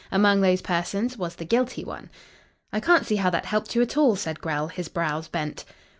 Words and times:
Among 0.11 0.41
those 0.41 0.63
persons 0.63 1.15
was 1.15 1.35
the 1.35 1.45
guilty 1.45 1.85
one." 1.85 2.09
"I 2.73 2.79
can't 2.79 3.05
see 3.05 3.17
how 3.17 3.29
that 3.29 3.45
helped 3.45 3.75
you 3.75 3.83
at 3.83 3.97
all," 3.97 4.15
said 4.15 4.41
Grell, 4.41 4.69
his 4.69 4.87
brows 4.89 5.27
bent. 5.27 5.63